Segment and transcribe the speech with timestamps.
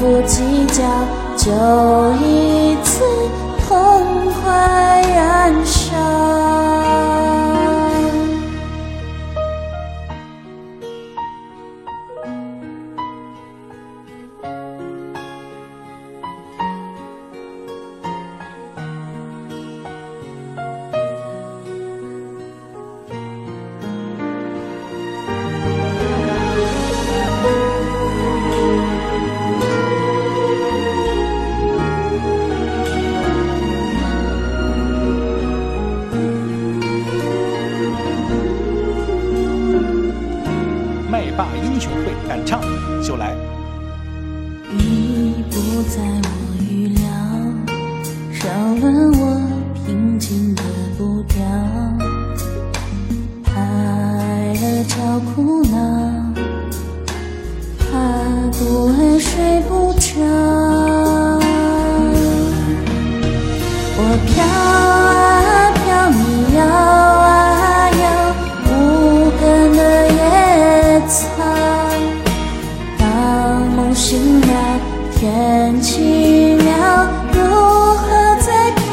[0.00, 0.82] 不计较
[1.36, 1.50] 就
[2.24, 3.04] 一次
[3.58, 6.49] 痛快燃烧。
[41.40, 42.60] 大英雄会敢唱
[43.02, 43.34] 就来。
[44.76, 46.28] 你不在我
[46.70, 47.00] 预料，
[48.44, 48.44] 扰
[48.78, 49.40] 乱我
[49.74, 50.62] 平静的
[50.98, 51.42] 步调，
[53.56, 55.78] 爱了找苦恼，
[57.78, 57.88] 怕
[58.58, 60.99] 不爱睡不着。
[75.50, 75.98] 天奇
[76.62, 76.70] 妙，
[77.32, 78.06] 如何
[78.38, 78.86] 在飘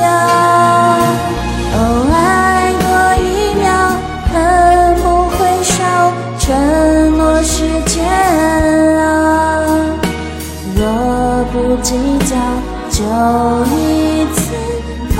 [0.00, 0.08] 摇？
[1.74, 1.76] 哦，
[2.14, 2.16] 爱
[2.80, 2.82] 多
[3.20, 3.68] 一秒，
[4.32, 4.34] 恨
[5.02, 5.76] 不会少，
[6.38, 6.48] 承
[7.18, 7.52] 诺是
[7.84, 7.92] 煎
[8.96, 9.04] 熬。
[10.74, 10.80] 若
[11.52, 12.32] 不计较，
[12.88, 12.96] 就
[13.76, 14.40] 一次
[15.14, 15.18] 痛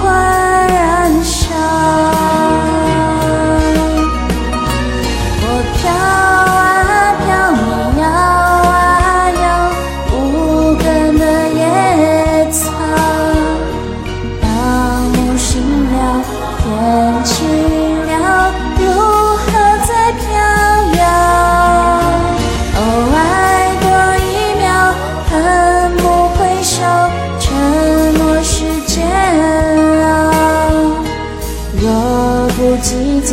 [0.00, 0.04] 快
[0.70, 2.15] 燃烧。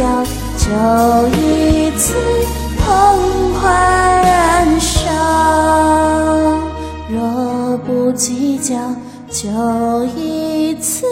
[0.04, 0.24] 笑
[0.58, 0.68] 就
[1.30, 2.14] 一次
[2.78, 2.84] 痛
[3.62, 3.72] 快
[4.22, 5.10] 燃烧，
[7.08, 8.76] 若不计较，
[9.30, 11.06] 就一次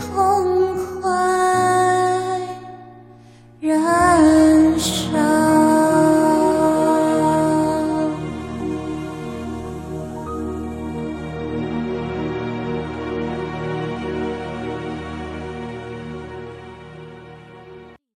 [0.00, 0.46] 痛
[1.02, 1.10] 快
[3.60, 5.21] 燃烧。